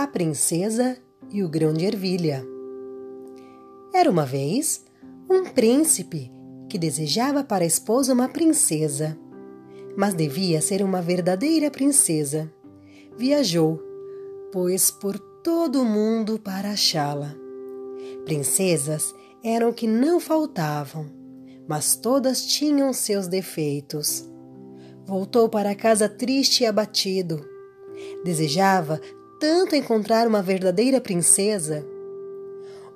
[0.00, 0.96] A Princesa
[1.30, 2.42] e o Grão de Ervilha.
[3.92, 4.82] Era uma vez
[5.28, 6.32] um príncipe
[6.70, 9.18] que desejava para a esposa uma princesa,
[9.94, 12.50] mas devia ser uma verdadeira princesa.
[13.18, 13.78] Viajou,
[14.50, 17.36] pois por todo o mundo para achá-la.
[18.24, 19.14] Princesas
[19.44, 21.10] eram que não faltavam,
[21.68, 24.26] mas todas tinham seus defeitos.
[25.04, 27.46] Voltou para casa triste e abatido.
[28.24, 28.98] Desejava
[29.40, 31.82] tanto encontrar uma verdadeira princesa.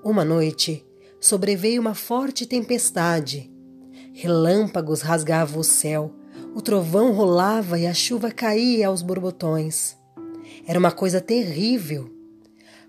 [0.05, 0.85] Uma noite
[1.19, 3.51] sobreveio uma forte tempestade.
[4.13, 6.15] Relâmpagos rasgavam o céu,
[6.55, 9.97] o trovão rolava e a chuva caía aos borbotões.
[10.67, 12.13] Era uma coisa terrível.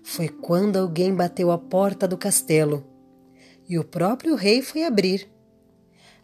[0.02, 2.84] Foi quando alguém bateu à porta do castelo
[3.66, 5.28] e o próprio rei foi abrir.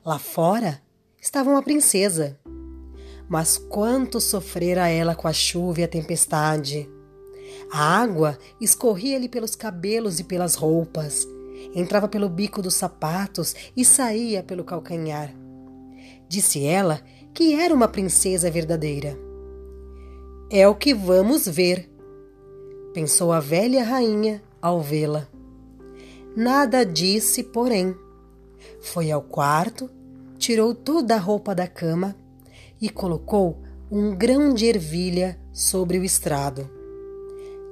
[0.05, 0.83] Lá fora
[1.19, 2.39] estava uma princesa.
[3.27, 6.87] Mas quanto sofrera ela com a chuva e a tempestade!
[7.71, 11.27] A água escorria-lhe pelos cabelos e pelas roupas,
[11.75, 15.33] entrava pelo bico dos sapatos e saía pelo calcanhar.
[16.29, 17.01] Disse ela
[17.35, 19.19] que era uma princesa verdadeira.
[20.51, 21.91] É o que vamos ver,
[22.93, 25.27] pensou a velha rainha ao vê-la.
[26.37, 27.95] Nada disse, porém.
[28.81, 29.91] Foi ao quarto,
[30.39, 32.17] tirou toda a roupa da cama
[32.81, 36.82] e colocou um grão de ervilha sobre o estrado.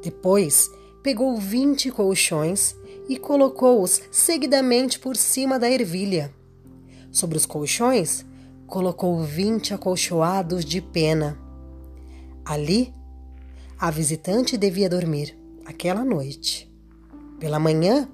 [0.02, 0.70] Depois,
[1.02, 2.74] pegou vinte colchões
[3.08, 6.32] e colocou-os seguidamente por cima da ervilha.
[7.10, 8.24] Sobre os colchões,
[8.66, 11.38] colocou vinte acolchoados de pena.
[12.44, 12.94] Ali,
[13.78, 16.72] a visitante devia dormir aquela noite.
[17.38, 18.08] Pela manhã,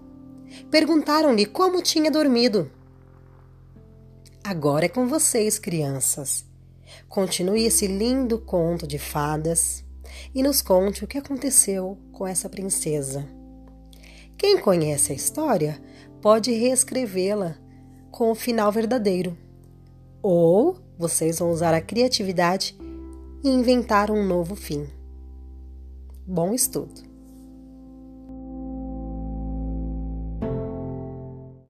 [0.70, 2.70] perguntaram-lhe como tinha dormido.
[4.42, 6.44] Agora é com vocês, crianças.
[7.08, 9.84] Continue esse lindo conto de fadas
[10.34, 13.26] e nos conte o que aconteceu com essa princesa.
[14.36, 15.80] Quem conhece a história
[16.20, 17.56] pode reescrevê-la
[18.10, 19.36] com o final verdadeiro.
[20.22, 22.76] Ou vocês vão usar a criatividade
[23.44, 24.86] e inventar um novo fim.
[26.26, 27.15] Bom estudo!